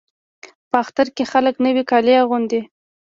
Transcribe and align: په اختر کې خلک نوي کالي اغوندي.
په 0.69 0.75
اختر 0.83 1.07
کې 1.15 1.23
خلک 1.31 1.55
نوي 1.65 1.83
کالي 1.89 2.13
اغوندي. 2.23 2.61